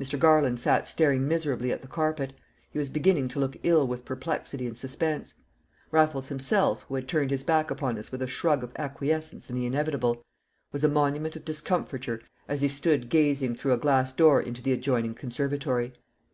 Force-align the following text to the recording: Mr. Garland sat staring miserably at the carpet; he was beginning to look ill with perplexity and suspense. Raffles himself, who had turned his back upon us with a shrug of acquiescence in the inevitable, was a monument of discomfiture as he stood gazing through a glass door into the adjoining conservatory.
Mr. 0.00 0.18
Garland 0.18 0.58
sat 0.58 0.88
staring 0.88 1.28
miserably 1.28 1.70
at 1.70 1.82
the 1.82 1.86
carpet; 1.86 2.32
he 2.70 2.78
was 2.78 2.88
beginning 2.88 3.28
to 3.28 3.38
look 3.38 3.58
ill 3.62 3.86
with 3.86 4.06
perplexity 4.06 4.66
and 4.66 4.78
suspense. 4.78 5.34
Raffles 5.90 6.28
himself, 6.28 6.80
who 6.88 6.94
had 6.94 7.06
turned 7.06 7.30
his 7.30 7.44
back 7.44 7.70
upon 7.70 7.98
us 7.98 8.10
with 8.10 8.22
a 8.22 8.26
shrug 8.26 8.64
of 8.64 8.72
acquiescence 8.76 9.50
in 9.50 9.56
the 9.56 9.66
inevitable, 9.66 10.22
was 10.72 10.82
a 10.82 10.88
monument 10.88 11.36
of 11.36 11.44
discomfiture 11.44 12.22
as 12.48 12.62
he 12.62 12.68
stood 12.68 13.10
gazing 13.10 13.54
through 13.54 13.74
a 13.74 13.76
glass 13.76 14.14
door 14.14 14.40
into 14.40 14.62
the 14.62 14.72
adjoining 14.72 15.12
conservatory. 15.12 15.92